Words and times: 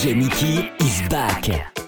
DJ 0.00 0.16
Mickey 0.16 0.72
is 0.82 1.06
back. 1.10 1.79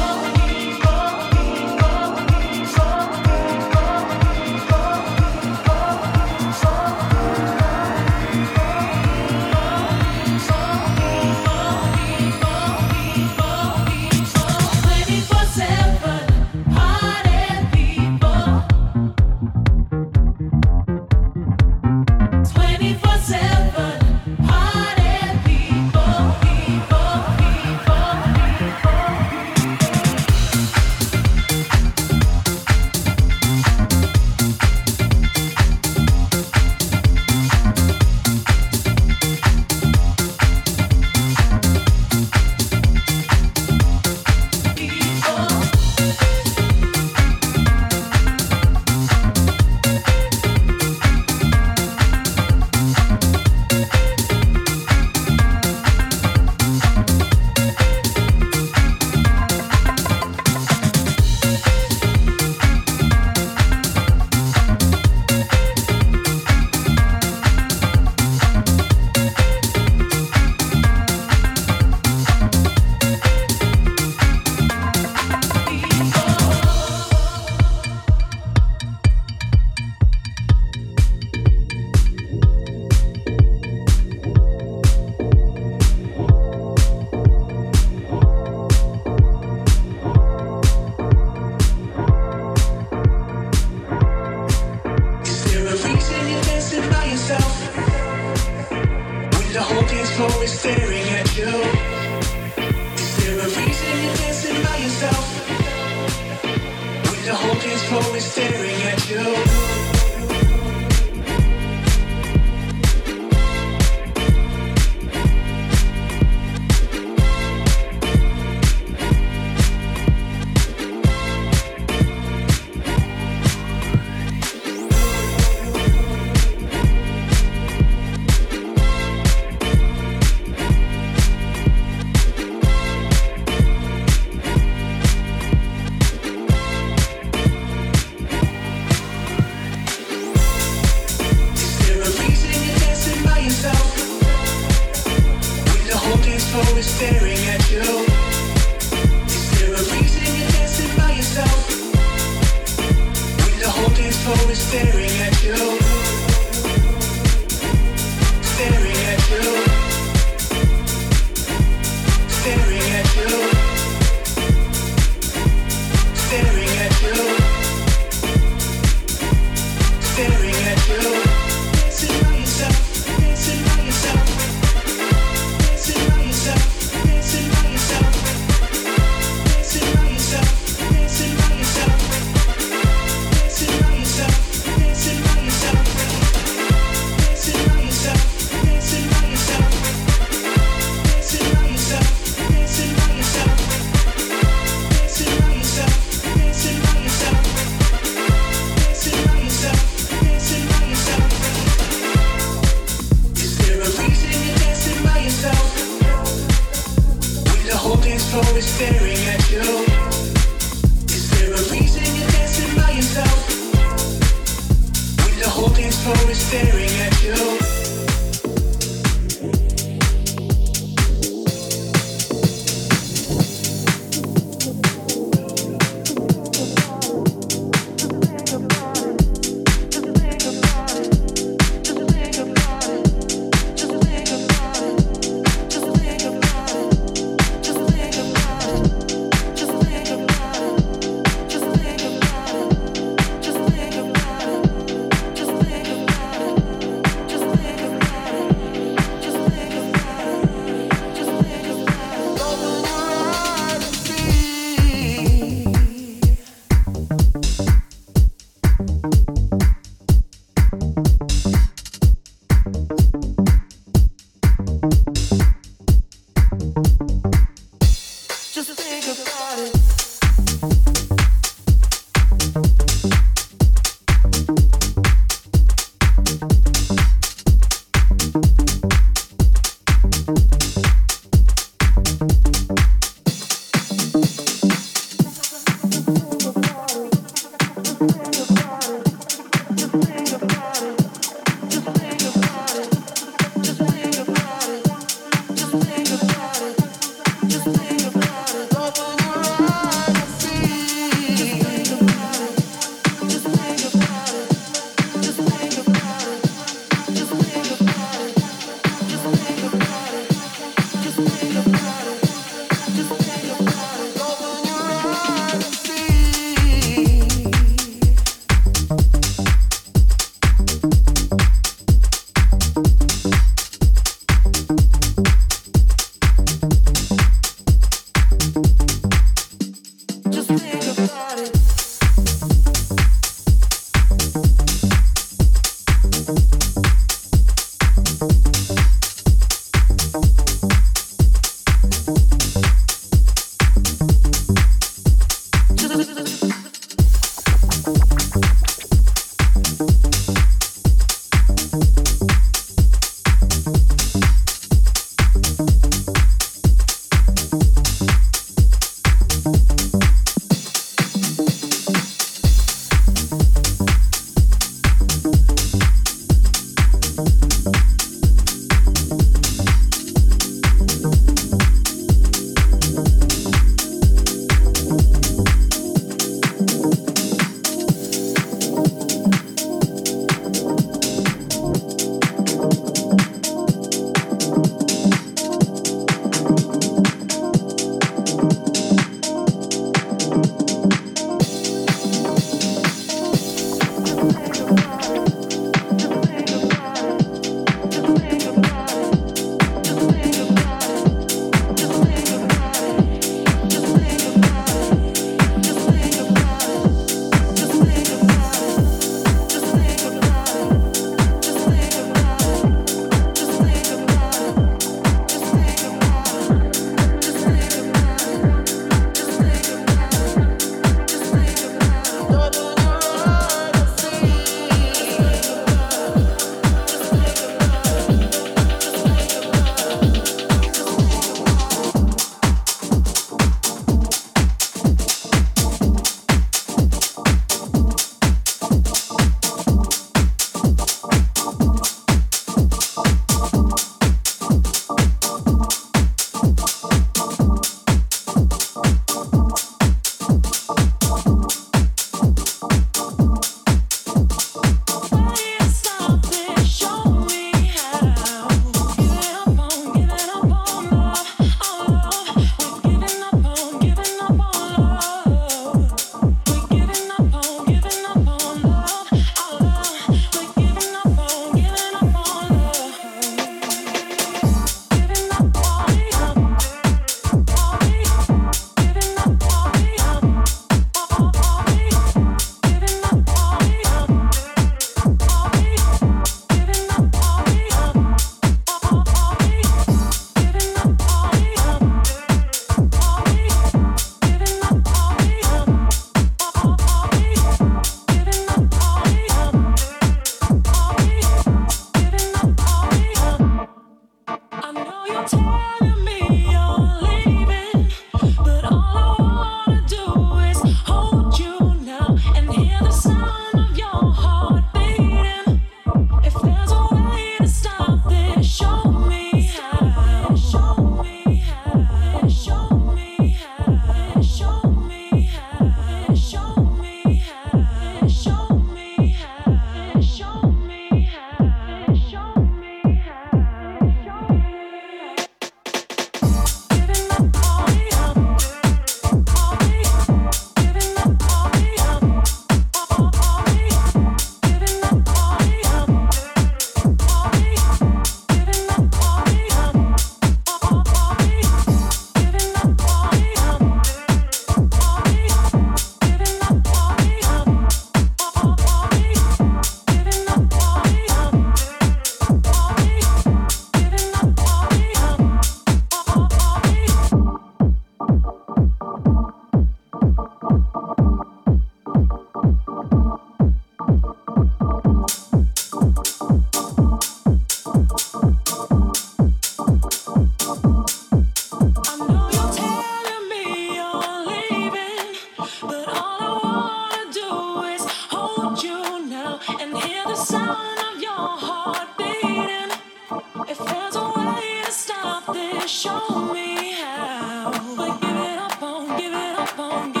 Giving 599.57 599.97
up 599.97 600.00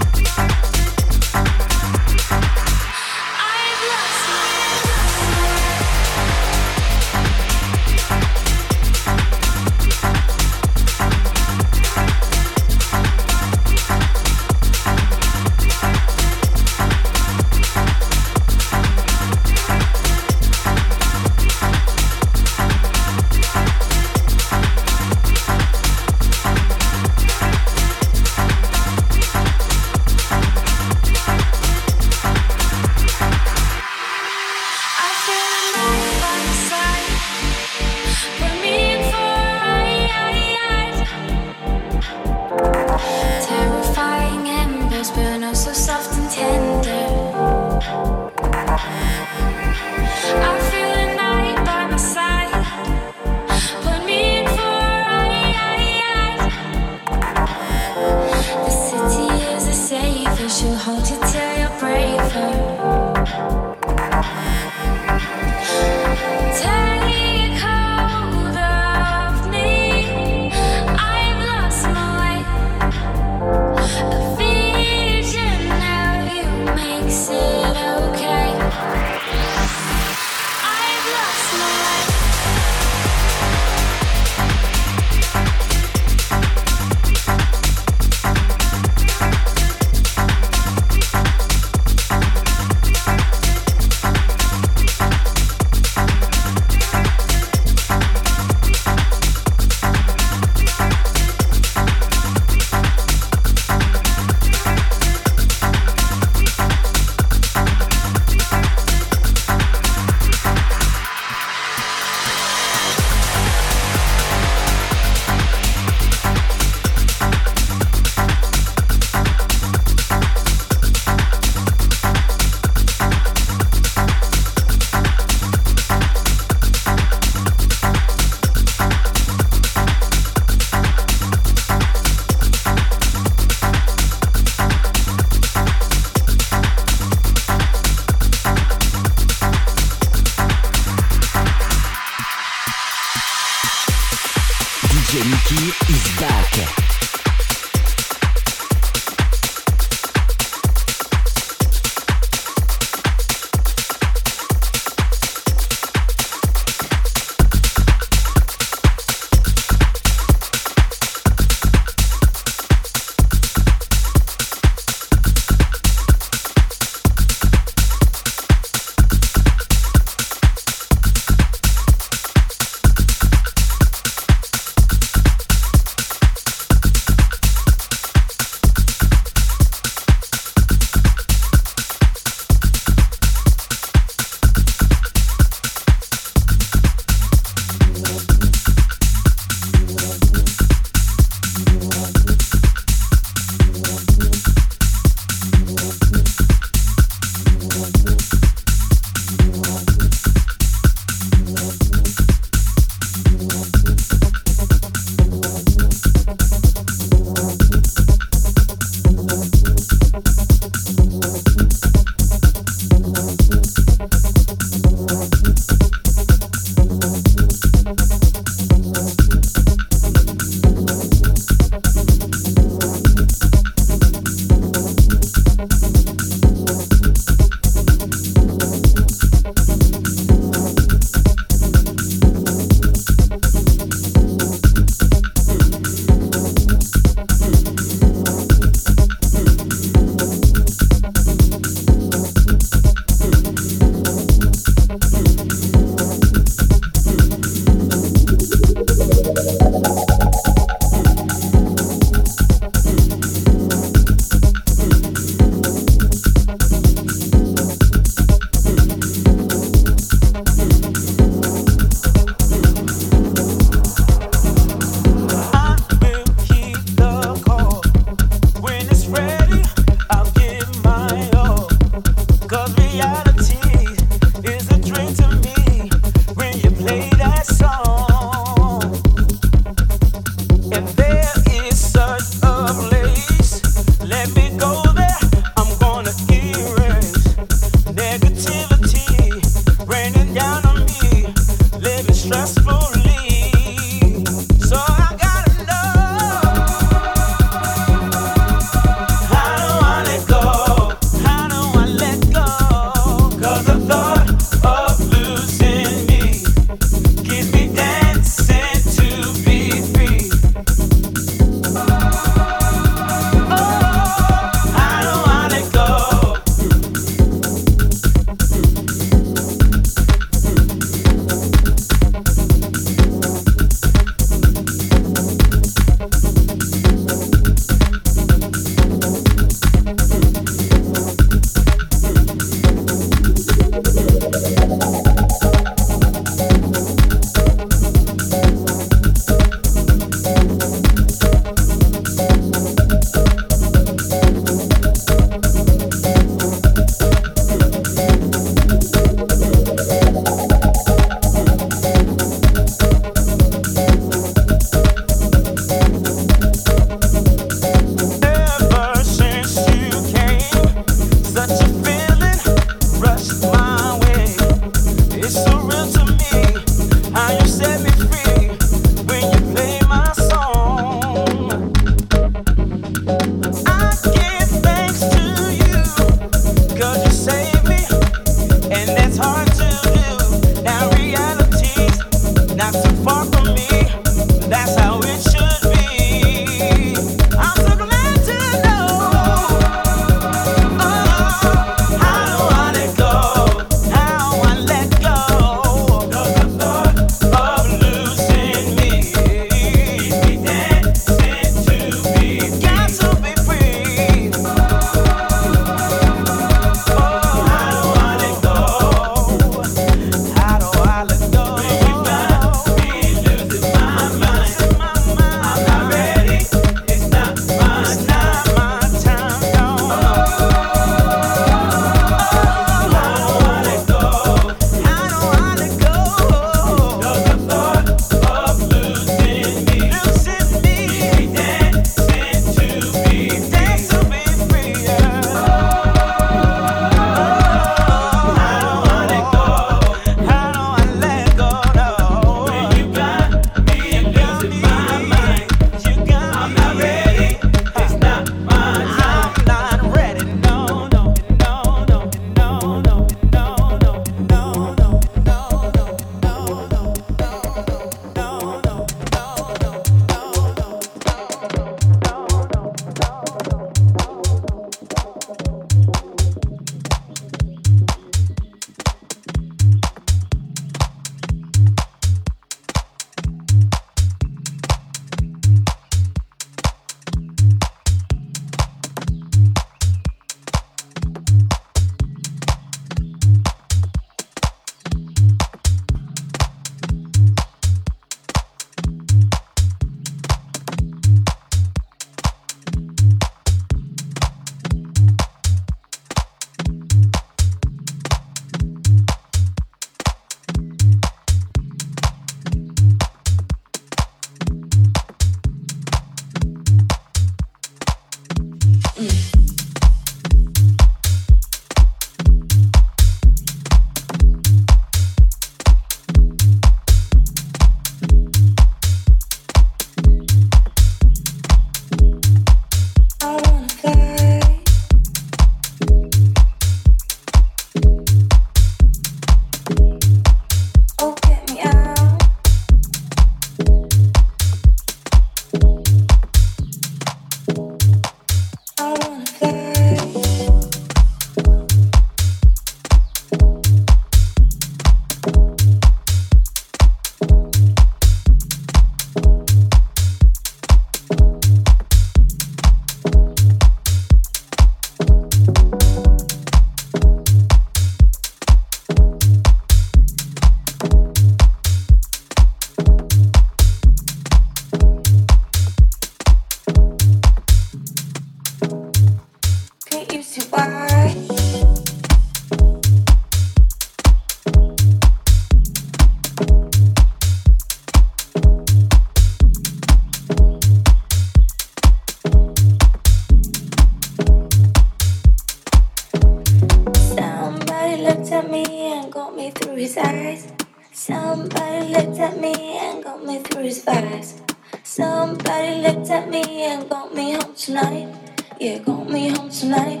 Somebody 591.26 591.88
looked 591.88 592.20
at 592.20 592.40
me 592.40 592.54
and 592.78 593.02
got 593.02 593.24
me 593.24 593.40
through 593.40 593.64
his 593.64 593.84
eyes. 593.88 594.40
Somebody 594.84 595.82
looked 595.82 596.08
at 596.08 596.30
me 596.30 596.62
and 596.62 596.88
got 596.88 597.12
me 597.12 597.32
home 597.32 597.52
tonight. 597.52 598.14
Yeah, 598.60 598.78
got 598.78 599.10
me 599.10 599.30
home 599.30 599.50
tonight. 599.50 600.00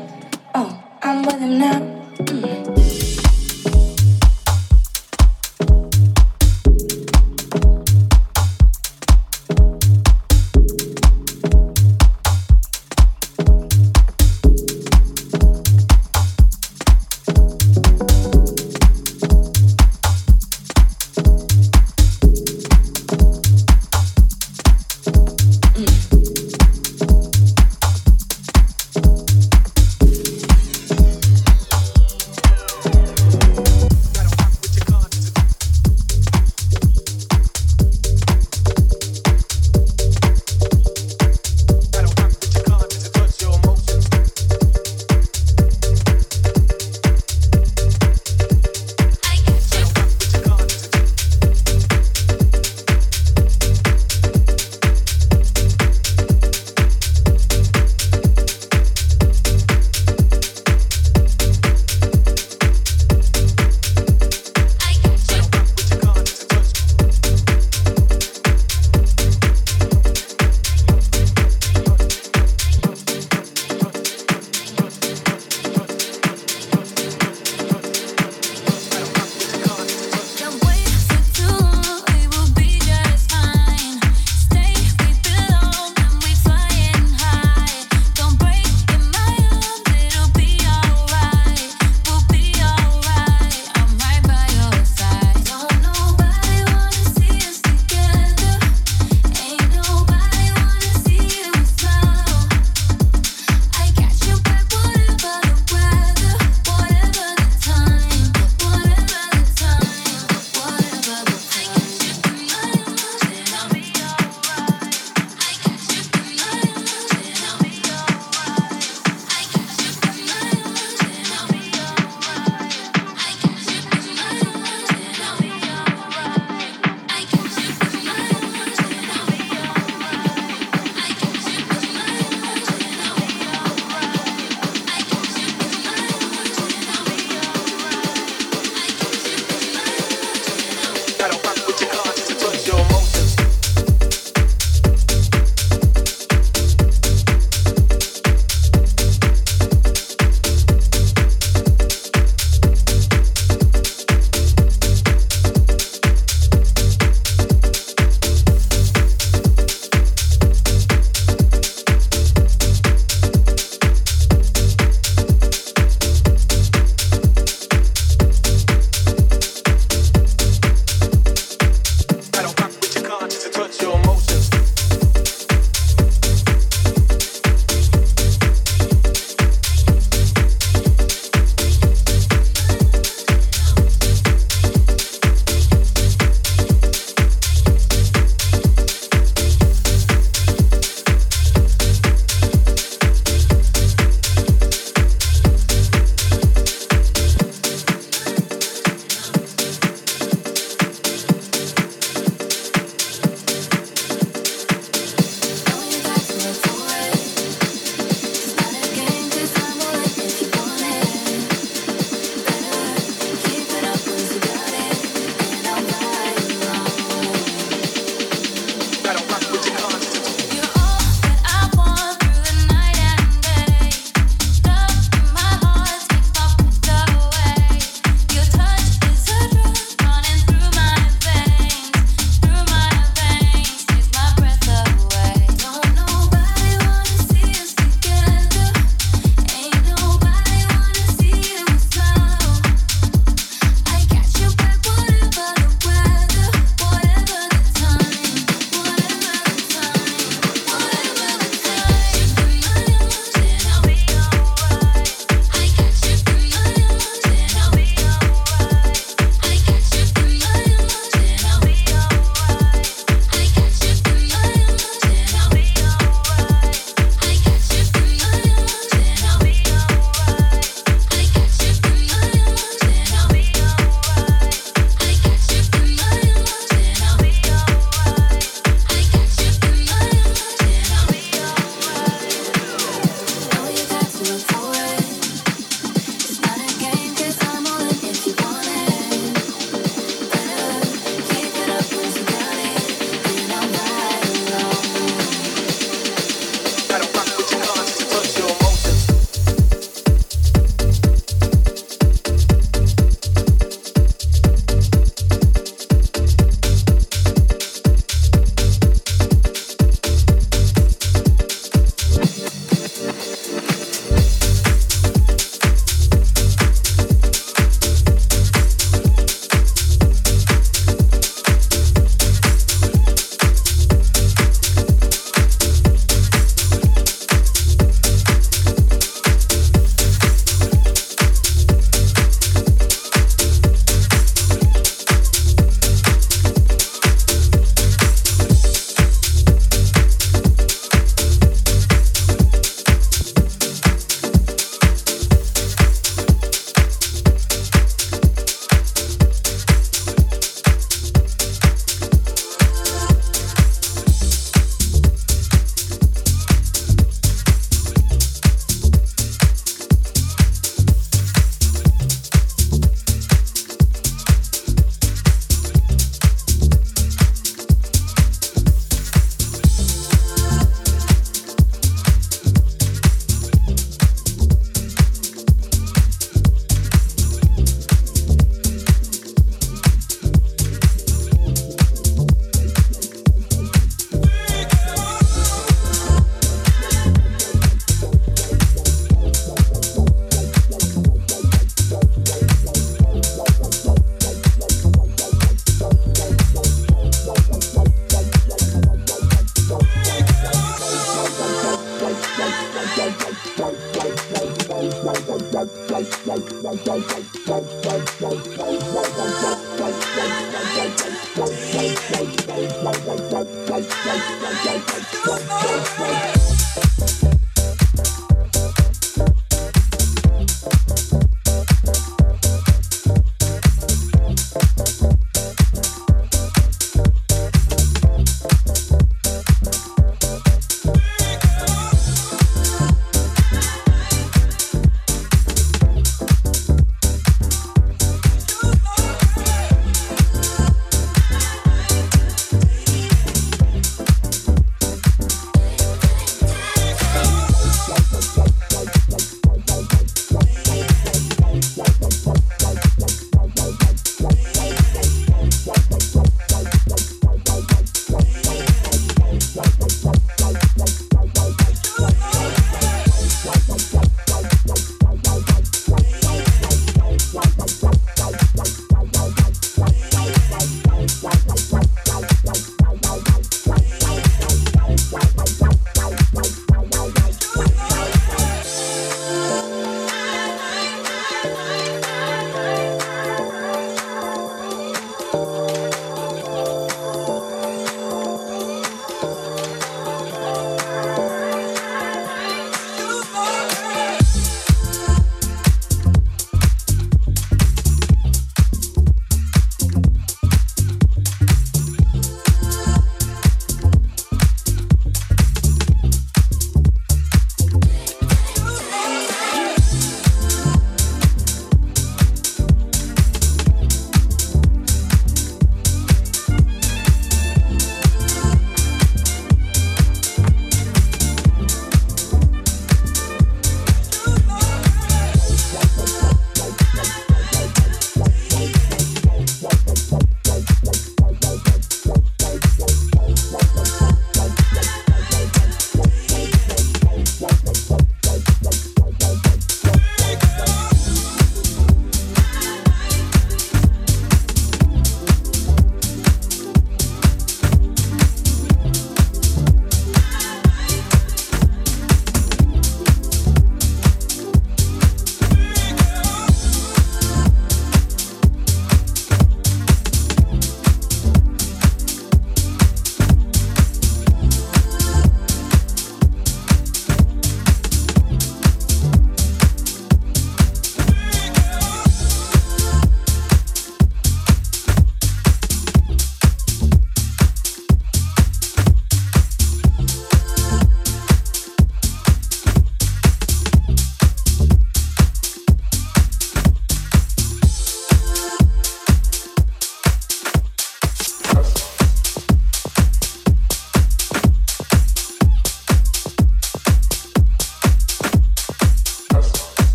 Oh, 0.54 0.70
I'm 1.02 1.26
with 1.26 1.40
him 1.40 1.58
now. 1.58 1.80
Mm. 2.30 2.85